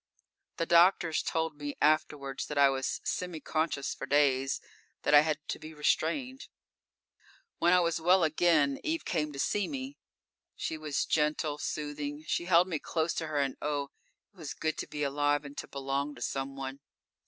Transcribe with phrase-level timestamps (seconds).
[0.57, 4.59] _The doctors told me afterwards that I was semi conscious for days;
[5.03, 6.47] that I had to be restrained.
[7.61, 9.99] _When I was well again, Eve came to see me.
[10.55, 12.23] She was gentle soothing.
[12.25, 13.91] She held me close to her and oh!
[14.33, 16.79] it was good to be alive and to belong to someone.